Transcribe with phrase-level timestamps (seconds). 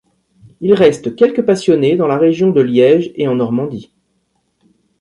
[0.61, 3.93] Il reste quelques passionnés dans la région de Liège et en Normandie.